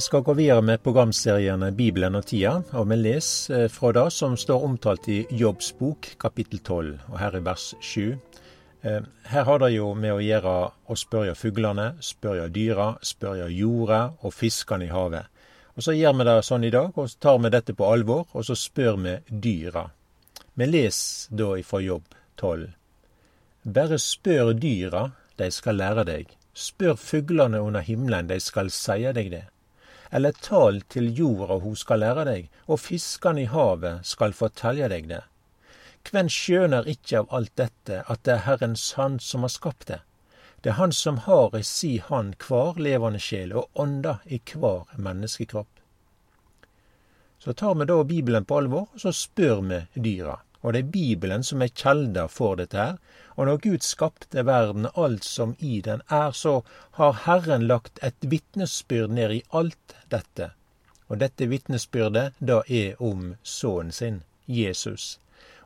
[0.00, 4.06] Vi skal gå videre med programseriene Bibelen og tida, og vi leser eh, fra det
[4.16, 8.14] som står omtalt i Jobbs bok, kapittel 12, og her i vers 7.
[8.80, 10.54] Eh, her har det jo med å gjøre
[10.88, 15.44] å spørre fuglene, spørre dyra, spørre jorda og fiskene i havet.
[15.76, 18.24] Og Så gjør vi det sånn i dag, og så tar vi dette på alvor,
[18.32, 19.84] og så spør vi dyra.
[20.56, 22.08] Vi leser da ifra Jobb
[22.40, 22.68] 12.
[23.68, 26.36] Bare spør dyra, de skal lære deg.
[26.54, 29.46] Spør fuglene under himmelen, de skal seie deg det
[30.10, 35.08] eller tal til jorda hun skal lære deg, og fiskene i havet skal fortelje deg
[35.10, 35.22] det.
[36.06, 40.00] Kven skjøner ikkje av alt dette at det er Herrens Hand som har skapt det?
[40.60, 44.90] Det er Han som har i si hand hver levende sjel og ånda i hver
[44.96, 45.70] menneskekropp.
[47.38, 50.36] Så tar vi da Bibelen på alvor, og så spør vi dyra.
[50.60, 52.98] Og det er Bibelen som er kjelda for dette her.
[53.36, 56.60] Og når Gud skapte verden, alt som i den er, så
[56.98, 60.50] har Herren lagt et vitnesbyrd ned i alt dette.
[61.08, 65.18] Og dette vitnesbyrdet da er om sønnen sin, Jesus.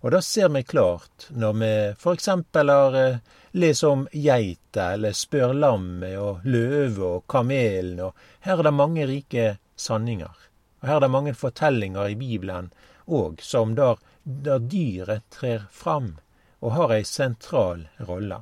[0.04, 2.28] Og da ser vi klart når vi f.eks.
[2.54, 3.20] har eh,
[3.56, 9.06] leser om geita, eller spør lammet og løve og kamelen, og her er det mange
[9.08, 10.34] rike sanninger.
[10.82, 12.68] Og her er det mange fortellinger i Bibelen
[13.08, 16.16] òg, som der der dyret trer fram
[16.64, 18.40] og har ei sentral rolle.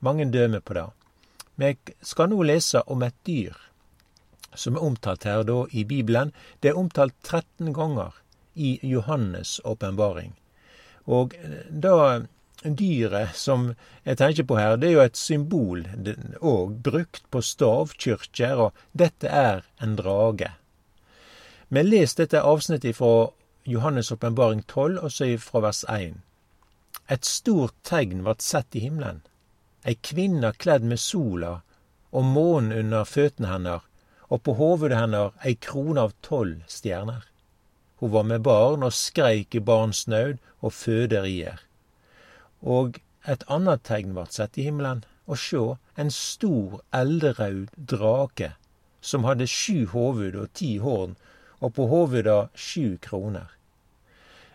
[0.00, 0.86] Mange dømer på det.
[1.58, 3.56] Vi skal nå lese om et dyr
[4.54, 6.32] som er omtalt her da i Bibelen.
[6.60, 8.16] Det er omtalt 13 ganger
[8.54, 10.32] i Johannes' åpenbaring.
[11.04, 11.34] Og
[11.70, 12.24] da
[12.62, 13.72] dyret som
[14.04, 15.84] jeg tenker på her, det er jo et symbol
[16.40, 20.50] og brukt på stavkyrkjer, og dette er en drage.
[21.68, 23.28] Vi leser dette avsnittet fra
[23.68, 26.14] Johannes' åpenbaring 12, og så fra vers 1.
[27.12, 29.20] Et stort tegn vart sett i himmelen.
[29.84, 31.58] Ei kvinne kledd med sola
[32.10, 33.84] og månen under føttene hennes,
[34.28, 37.26] og på hovedet hennes ei krone av tolv stjerner.
[38.00, 41.60] Hun var med barn og skreik i barnsnaud og føderier.
[42.62, 45.64] Og et annet tegn vart sett i himmelen, og sjå,
[46.00, 48.54] en stor eldraud drake,
[49.00, 51.16] som hadde sju hoved og ti horn,
[51.60, 53.57] og på hovuda sju kroner.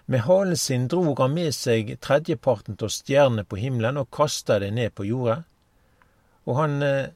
[0.06, 4.74] Med halen sin drog han med seg tredjeparten av stjernene på himmelen og kasta det
[4.76, 5.38] ned på jorda.
[6.44, 7.14] Og han eh,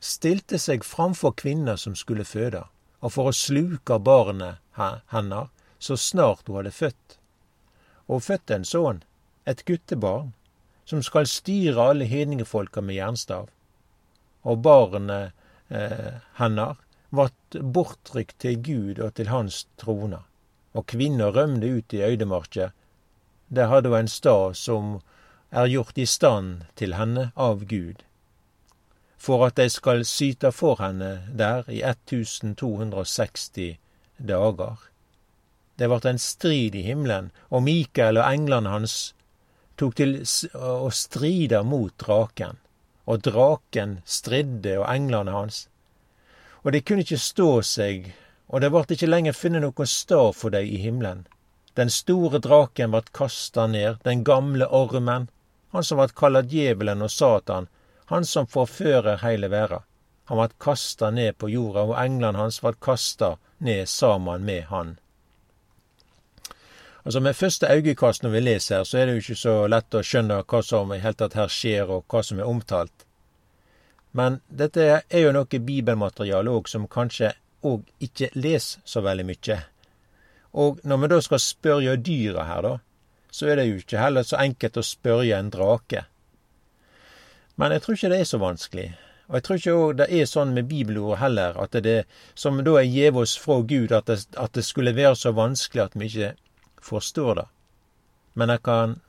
[0.00, 2.62] stilte seg framfor kvinna som skulle føde,
[3.04, 4.56] og for å sluke barnet
[5.12, 7.18] hennes så snart hun hadde født.
[8.08, 9.02] Og fødte en sønn,
[9.44, 10.32] et guttebarn,
[10.88, 13.52] som skal styre alle hedningefolka med jernstav.
[14.48, 15.36] Og barnet
[15.68, 16.80] eh, hennes
[17.12, 20.24] vart bortrykt til Gud og til hans trona
[20.72, 22.70] og kvinner rømde ut i øydemarka.
[23.54, 25.00] Der hadde hun en stad som
[25.50, 28.04] er gjort i stand til henne av Gud,
[29.18, 33.78] for at de skal syte for henne der i 1260
[34.18, 34.76] dager.
[35.78, 39.14] Det vart en strid i himmelen, og Mikael og englene hans
[39.80, 40.18] tok til
[40.54, 42.58] å stride mot draken.
[43.08, 45.64] Og draken stridde og englene hans.
[46.62, 48.12] Og de kunne ikke stå seg
[48.50, 51.26] og det vart ikkje lenger funnet nokon stad for dei i himmelen.
[51.78, 55.28] Den store draken vart kasta ned, den gamle ormen,
[55.70, 57.68] han som vart kalla djevelen og Satan,
[58.10, 59.84] han som forfører heile verda.
[60.30, 64.96] Han vart kasta ned på jorda, og englene hans vart kasta ned saman med han.
[67.02, 69.94] Altså Med første øyekast når vi leser her, så er det jo ikke så lett
[69.94, 73.06] å skjønne hva som i hele tatt her skjer, og hva som er omtalt.
[74.12, 77.32] Men dette er jo noe bibelmateriale òg som kanskje
[77.66, 79.58] og ikke leser så veldig mye.
[80.52, 82.72] Og når vi da skal spørre dyra her, da,
[83.30, 86.04] så er det jo ikke heller så enkelt å spørre en drake.
[87.60, 88.88] Men jeg tror ikke det er så vanskelig.
[89.30, 92.00] Og jeg tror ikke det er sånn med bibelord heller, at det
[92.34, 95.84] som da er gjeve oss fra Gud, at det, at det, skulle være så vanskelig
[95.84, 96.32] at vi ikke
[96.82, 97.48] forstår det.
[98.34, 98.56] Men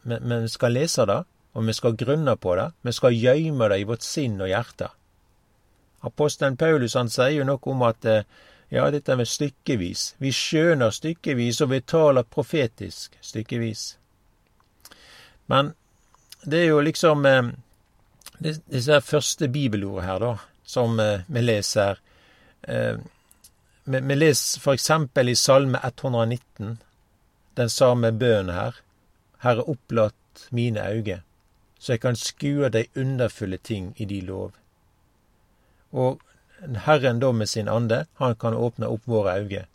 [0.06, 1.24] vi skal lese det,
[1.57, 2.69] og vi skal grunne på det.
[2.86, 4.92] Vi skal gjøyme det i vårt sinn og hjerte.
[6.01, 8.24] Apostelen Paulus han sier jo noe om at eh,
[8.74, 10.15] ja, dette med stykkevis.
[10.18, 13.83] Vi skjønner stykkevis, og vi taler profetisk stykkevis.
[15.51, 15.74] Men
[16.42, 17.51] det er jo liksom eh,
[18.42, 20.31] disse første bibelordene her, da,
[20.63, 22.01] som eh, vi leser.
[23.92, 26.75] Vi leser for eksempel i Salme 119,
[27.57, 28.77] den samme bønnen her.
[29.42, 31.21] Herre, opplatt mine øyne,
[31.80, 34.61] så jeg kan skue de underfulle ting i de lov.
[35.91, 36.21] Og
[36.85, 39.65] Herren da med sin ande, han kan åpne opp våre øyne.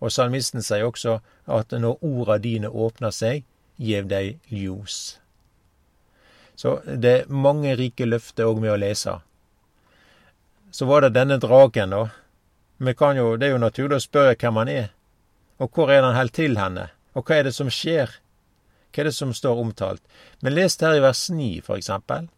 [0.00, 3.44] Og salmisten sier også at når orda dine åpner seg,
[3.76, 5.18] gjev dei ljos.
[6.56, 9.18] Så det er mange rike løfter òg med å lese.
[10.70, 12.06] Så var det denne dragen, da.
[13.16, 14.88] Jo, det er jo naturlig å spørre hvem han er,
[15.56, 18.12] og hvor er han helt til henne, og hva er det som skjer?
[18.92, 20.02] Hva er det som står omtalt?
[20.44, 22.28] Men leste her i vers 9, for eksempel.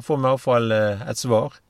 [0.00, 1.60] Får vi iallfall eh, et svar.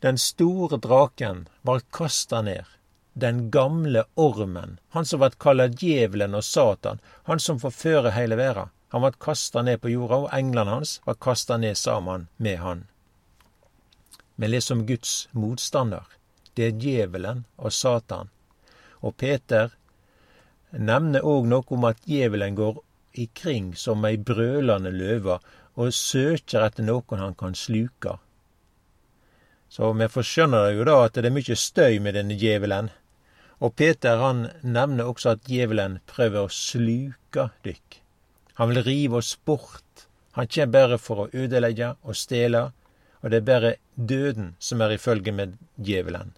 [0.00, 2.64] Den store draken var kasta ned,
[3.12, 8.68] den gamle ormen, han som vart kalla djevelen og Satan, han som forfører hele verda.
[8.92, 12.84] Han vart kasta ned på jorda, og englene hans var kasta ned sammen med han.
[14.36, 16.04] Vi leser om Guds motstander.
[16.54, 18.28] Det er djevelen og Satan.
[19.00, 19.72] Og Peter
[20.72, 22.82] nevner òg noe om at djevelen går
[23.16, 25.38] ikring som ei brølende løve
[25.76, 28.18] og søker etter noen han kan sluke.
[29.68, 32.90] Så vi forskjønner jo da at det er mye støy med denne djevelen.
[33.60, 38.00] Og Peter han nevner også at djevelen prøver å sluke dykk.
[38.60, 40.06] Han vil rive oss bort.
[40.36, 42.70] Han kommer bare for å ødelegge og stjele,
[43.20, 46.34] og det er bare døden som er i følge med djevelen.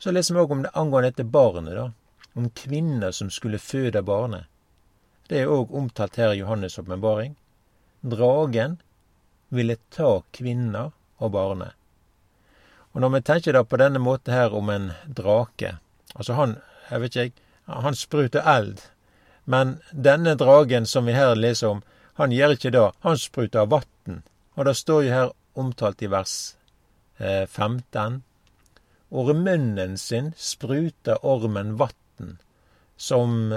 [0.00, 1.90] Så leser vi òg om det angående dette barnet, da.
[2.34, 4.48] Om kvinner som skulle føde barnet.
[5.28, 7.36] Det er òg omtalt her i Johannes' åpenbaring.
[8.02, 8.80] Dragen
[9.48, 11.72] ville ta kvinner og barnet.
[12.94, 15.78] Og når vi tenker da på denne måten her om en drake
[16.14, 16.52] Altså han,
[16.90, 18.80] jeg vet ikke han spruter eld.
[19.44, 21.82] Men denne dragen som vi her leser om,
[22.14, 22.84] han gjør ikke det.
[23.00, 24.22] Han spruter vann.
[24.54, 26.54] Og det står jo her omtalt i vers
[27.18, 28.22] eh, 15.
[29.10, 32.36] Og i munnen sin spruter ormen vann,
[32.96, 33.54] som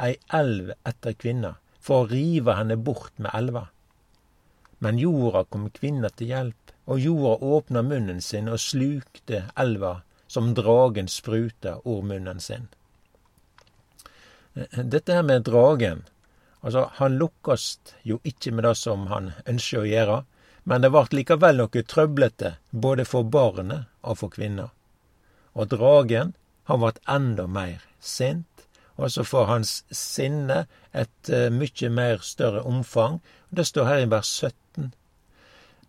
[0.00, 3.66] ei elv etter kvinna, for å rive henne bort med elva.
[4.82, 10.54] Men jorda kom kvinna til hjelp, og jorda åpna munnen sin og slukte elva som
[10.54, 12.68] dragen spruta ord munnen sin.
[14.54, 16.04] Dette her med dragen,
[16.60, 20.18] altså han lukkast jo ikke med det som han ønsker å gjøre,
[20.64, 24.68] men det vart likevel noe trøblete både for barnet og for kvinna.
[25.52, 26.34] Og dragen,
[26.70, 28.52] han vart enda mer sint
[28.96, 33.20] og så får hans sinne et uh, mykje mer større omfang.
[33.50, 34.92] Det står her i vers 17.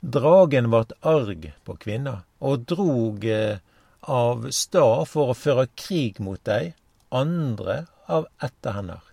[0.03, 3.61] Dragen vart arg på kvinna, og drog uh,
[4.01, 6.73] av stad for å føre krig mot dei,
[7.07, 9.03] andre av etter hennar,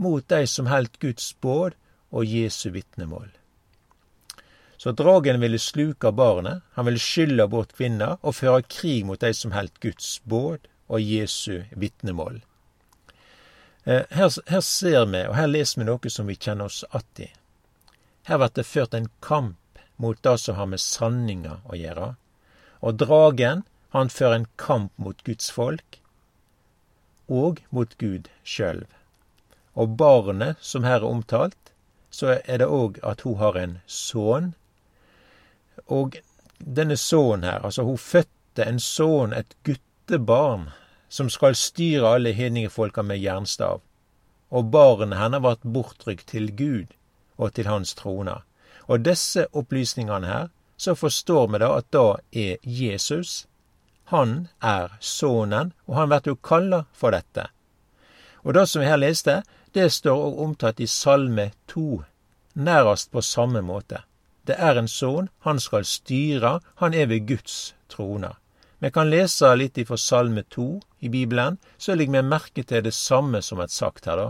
[0.00, 1.76] mot dei som heldt Guds båd
[2.08, 3.28] og Jesu vitnemål.
[4.80, 9.34] Så dragen ville sluke barnet, han ville skylde bort kvinna og føre krig mot dei
[9.36, 12.40] som heldt Guds båd og Jesu vitnemål.
[13.84, 17.20] Eh, her, her, ser vi, og her leser vi noe som vi kjenner oss att
[17.20, 17.28] i.
[18.24, 19.58] Her blir det ført en kamp
[19.96, 22.14] mot det som har med sanninga å gjøre.
[22.82, 23.62] Og dragen,
[23.94, 26.00] han fører en kamp mot Guds folk,
[27.30, 28.88] og mot Gud sjølv.
[29.74, 31.72] Og barnet som her er omtalt,
[32.10, 34.52] så er det òg at hun har en sønn.
[35.86, 36.18] Og
[36.58, 40.70] denne sønnen her, altså hun fødte en sønn, et guttebarn,
[41.08, 43.82] som skal styre alle hedningefolka med jernstav.
[44.50, 46.94] Og barnet hennes vart bortrykt til Gud
[47.36, 48.40] og til hans trone.
[48.86, 53.46] Og disse opplysningene her, så forstår vi da at da er Jesus.
[54.12, 57.48] Han er sønnen, og han blir jo kalla for dette.
[58.44, 59.42] Og det som vi her leste,
[59.74, 62.02] det står òg omtalt i Salme 2,
[62.54, 64.04] nærast på samme måte.
[64.46, 68.34] Det er en sønn, han skal styre, han er ved Guds trone.
[68.78, 70.68] Vi kan lese litt ifra Salme 2
[71.00, 74.26] i Bibelen, så legger vi merke til det samme som er sagt her, da.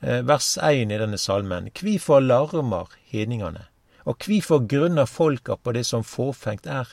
[0.00, 1.70] Eh, vers 1 i denne salmen.
[1.74, 3.64] Kvifor larmer hedningene,
[4.06, 6.92] og kvifor grunner folka på det som fåfengt er?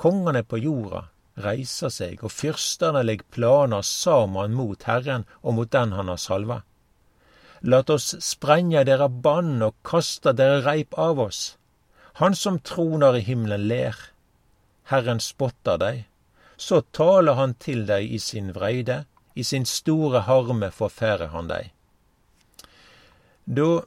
[0.00, 5.92] Kongene på jorda reiser seg, og fyrstene legger planer saman mot Herren og mot den
[5.92, 6.62] han har salva.
[7.62, 11.58] Lat oss sprenge dere bann og kaste dere reip av oss.
[12.24, 14.00] Han som troner i himmelen ler.
[14.88, 16.02] Herren spotter deg,
[16.56, 19.04] så taler han til deg i sin vreide,
[19.36, 21.70] i sin store harme forferder han deg.
[23.44, 23.82] Da,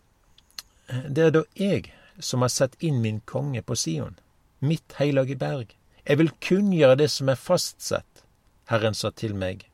[0.88, 4.17] det er da jeg som har sett inn min konge på Sion,
[4.59, 5.75] mitt heilage berg.
[6.05, 8.24] Jeg vil kunngjøre det som er fastsett.
[8.69, 9.67] Herren sa til meg,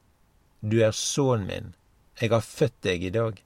[0.62, 1.74] Du er sønnen min,
[2.22, 3.42] jeg har født deg i dag.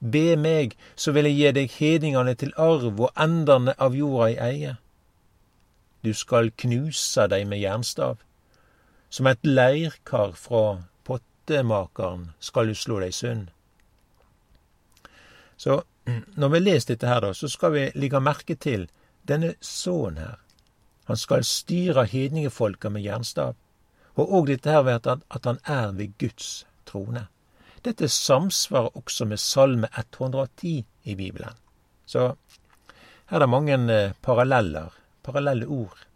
[0.00, 4.36] Be meg, så vil jeg gi deg hedningene til arv og endene av jorda i
[4.50, 4.76] eie.
[6.04, 8.18] Du skal knuse dem med jernstav.
[9.08, 13.48] Som et leirkar fra pottemakeren skal du slå deg sund.
[15.56, 15.82] Så
[16.36, 18.88] når vi leser dette her, da, så skal vi legge merke til
[19.28, 20.42] denne sønnen her.
[21.06, 23.54] Han skal styre hedningefolka med jernstav.
[24.16, 27.26] Og òg dette her ved at han er ved Guds trone.
[27.84, 31.54] Dette samsvarer også med Salme 110 i Bibelen.
[32.06, 32.34] Så
[33.30, 34.94] her er det mange eh, paralleller
[35.26, 36.06] parallelle ord.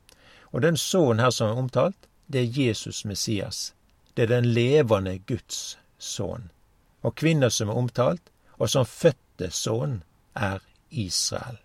[0.52, 3.74] Og den sønnen her som er omtalt, det er Jesus Messias.
[4.16, 6.50] Det er den levende Guds sønn.
[7.02, 8.22] Og kvinna som er omtalt,
[8.58, 8.86] og som
[9.40, 10.02] fødte sønn
[10.34, 11.58] er Israel.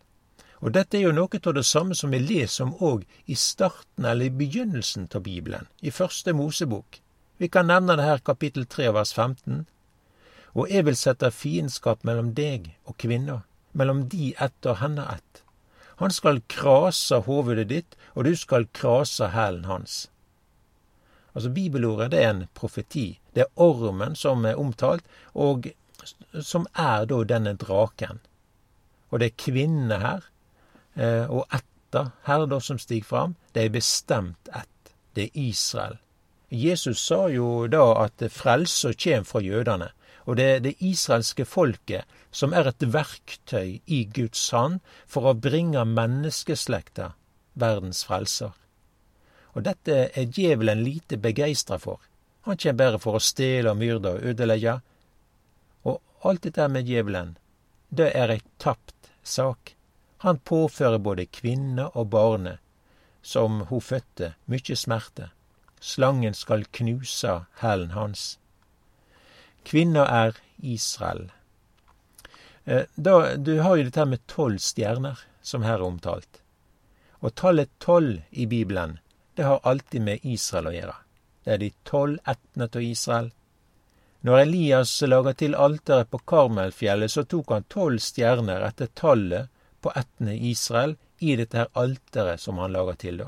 [0.62, 4.06] Og dette er jo noe av det samme som vi leser om òg i starten
[4.06, 7.02] eller i begynnelsen av Bibelen, i første Mosebok.
[7.38, 9.66] Vi kan nevne det her kapittel 3 vers 15.
[10.56, 15.44] Og jeg vil sette fiendskap mellom deg og kvinna, mellom de ett og henne ett.
[16.00, 20.10] Han skal krase hovedet ditt, og du skal krase hælen hans.
[21.36, 23.20] Altså Bibelordet det er en profeti.
[23.36, 25.04] Det er ormen som er omtalt,
[25.34, 25.68] og
[26.42, 28.22] som er da denne draken.
[29.12, 30.26] Og det er kvinne her,
[30.96, 33.36] eh, og etter her da som stiger fram.
[33.54, 34.96] Det er bestemt ett.
[35.16, 36.00] Det er Israel.
[36.50, 39.90] Jesus sa jo da at frelsa kjem fra jødene.
[40.26, 45.38] Og det er det israelske folket som er et verktøy i Guds hand for å
[45.38, 47.14] bringe menneskeslekta
[47.54, 48.52] verdens frelser.
[49.56, 52.02] Og dette er djevelen lite begeistra for.
[52.46, 54.80] Han kjem bare for å stjele og myrde og ødelegge.
[56.26, 57.36] Alt dette med djevelen,
[57.94, 59.76] det er ei tapt sak.
[60.26, 62.58] Han påfører både kvinne og barnet,
[63.22, 65.30] som hun fødte, mykje smerte.
[65.78, 68.40] Slangen skal knuse hælen hans.
[69.70, 71.30] Kvinna er Israel.
[72.66, 76.42] Eh, da, du har jo dette med tolv stjerner, som her er omtalt.
[77.22, 78.98] Og tallet tolv i Bibelen,
[79.38, 80.96] det har alltid med Israel å gjøre.
[81.46, 83.30] Det er de tolv ættene av Israel.
[84.26, 89.52] Når Elias laga til alteret på Karmelfjellet, så tok han tolv stjerner etter tallet
[89.86, 93.28] på ættene Israel i dette her alteret som han laga til, da.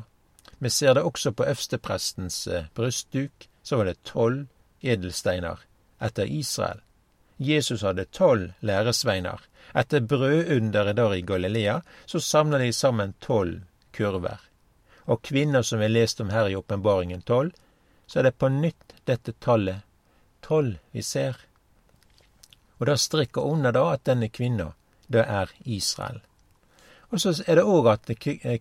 [0.57, 3.45] Vi ser det også på øversteprestens eh, brystduk.
[3.61, 4.47] Så var det tolv
[4.81, 5.61] edelsteiner
[6.01, 6.81] etter Israel.
[7.37, 9.43] Jesus hadde tolv læresveiner.
[9.77, 13.61] Etter brødunderet der i Galilea, så samla de sammen tolv
[13.93, 14.41] kurver.
[15.05, 17.53] Og kvinner som vi leste om her i Åpenbaringen tolv,
[18.07, 19.85] så er det på nytt dette tallet
[20.47, 21.37] tolv vi ser.
[22.79, 24.71] Og det strikker under da at denne kvinna,
[25.07, 26.21] det er Israel.
[27.09, 28.11] Og så er det òg at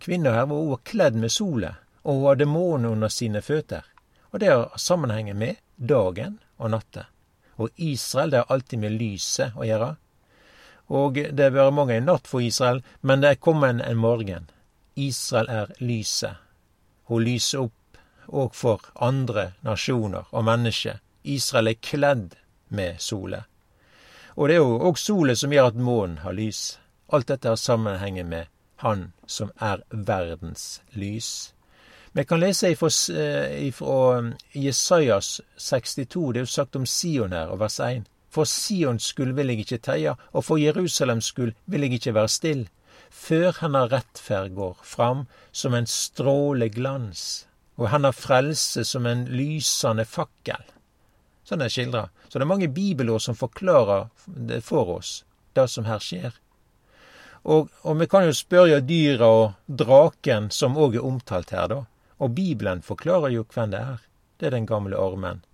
[0.02, 1.74] kvinna her var kledd med sola,
[2.06, 3.84] og hun hadde månen under sine føtter.
[4.30, 7.06] Og det har sammenhengen med dagen og natta.
[7.56, 9.94] Og Israel, det har alltid med lyset å gjøre.
[10.94, 14.50] Og det har vært mange en natt for Israel, men det er kommet en morgen.
[14.94, 16.36] Israel er lyset.
[17.10, 21.00] Hun lyser opp òg for andre nasjoner og mennesker.
[21.26, 22.36] Israel er kledd
[22.68, 23.44] med solet.
[24.36, 26.78] Og det er jo òg solet som gjør at månen har lys.
[27.12, 28.52] Alt dette har sammenheng med
[28.84, 31.54] Han som er verdens lys.
[32.12, 37.46] Vi kan lese ifra, eh, um, Jesajas 62, det er jo sagt om Sion her,
[37.46, 38.04] og vers 1.
[38.30, 42.28] For Sions skyld vil jeg ikke teie, og for Jerusalems skyld vil jeg ikke være
[42.28, 42.68] still,
[43.10, 50.04] før hennes rettferd går fram som en stråle glans, og hennes frelse som en lysende
[50.04, 50.75] fakkel.
[51.46, 52.08] Sånn er det skildra.
[52.28, 55.20] Så det er mange bibelord som forklarer det for oss,
[55.54, 56.34] det som her skjer.
[57.46, 61.84] Og, og vi kan jo spørre dyra og draken, som òg er omtalt her, da.
[62.18, 64.00] Og Bibelen forklarer jo hvem det er.
[64.36, 65.44] Det er den gamle armen.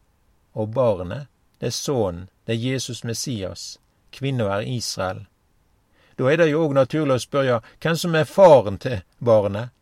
[0.56, 1.28] Og barnet,
[1.60, 3.76] det er sønnen, det er Jesus Messias.
[4.12, 5.26] Kvinna er Israel.
[6.16, 9.76] Da er det jo òg naturlig å spørre hvem som er faren til barnet.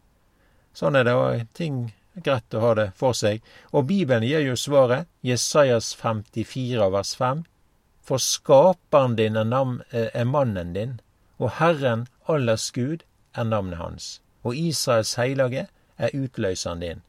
[0.74, 1.14] Sånn er det,
[1.54, 3.42] ting greit å ha det for seg.
[3.72, 7.44] Og Bibelen gir jo svaret, Jesajas 54 vers 5.
[8.02, 11.00] For skaperen din er, navn, eh, er mannen din,
[11.38, 14.20] og Herren allers Gud er navnet hans.
[14.42, 17.02] Og Israels heilage er utløseren din.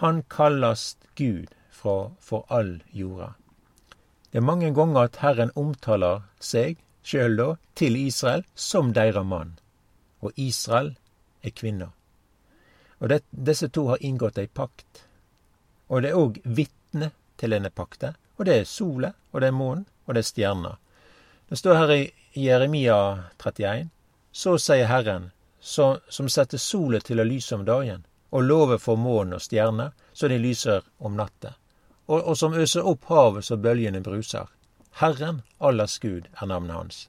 [0.00, 3.34] Han kallast Gud fra for all jorda.
[4.32, 9.58] Det er mange ganger at Herren omtaler seg sjøl da til Israel som deira mann,
[10.22, 10.94] og Israel
[11.42, 11.90] er kvinna.
[13.02, 15.04] Og det, Disse to har inngått ei pakt.
[15.90, 18.14] Og det er òg vitne til denne pakta.
[18.38, 20.76] Og det er sola, og det er månen, og det er stjerna.
[21.50, 22.02] Det står her i
[22.38, 22.98] Jeremia
[23.42, 23.90] 31.
[24.32, 25.30] Så sier Herren,
[25.60, 29.92] så, som setter sola til å lyse om dagen, og lover for månen og stjerner,
[30.12, 31.52] så de lyser om natta,
[32.06, 34.48] og, og som øser opp havet så bølgene bruser.
[35.02, 37.02] Herren, allers Gud, er navnet hans.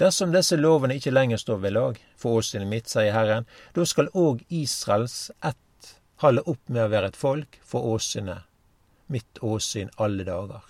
[0.00, 4.10] Dersom disse lovene ikke lenger står ved lag for åsynet mitt, sier Herren, da skal
[4.14, 8.46] òg Israels ett holde opp med å være et folk for åsynet,
[9.12, 10.62] mitt åsyn alle dager.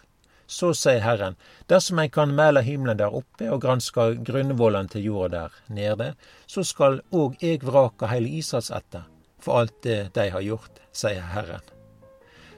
[0.47, 1.39] Så sier Herren,
[1.71, 6.13] dersom en kan mæle himmelen der oppe og granske grunnvollene til jorda der nede,
[6.47, 9.07] så skal òg eg vrake heile Israels etter
[9.43, 11.63] for alt det de har gjort, sier Herren.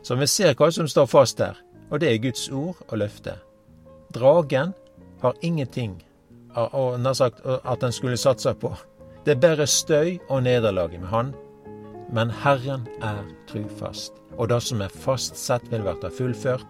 [0.03, 1.57] Så vi ser hva som står fast der,
[1.91, 3.39] og det er Guds ord og løfte.
[4.13, 4.75] Dragen
[5.23, 5.97] har ingenting
[6.55, 8.73] nær sagt, at en skulle satse på.
[9.25, 11.35] Det er bare støy og nederlag med han.
[12.15, 16.67] men Herren er trufast, og det som er fastsett, vil verta fullført.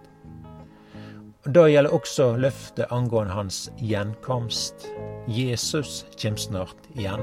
[1.45, 4.87] Det gjelder også løftet angående hans gjenkomst.
[5.29, 7.21] Jesus kjem snart igjen.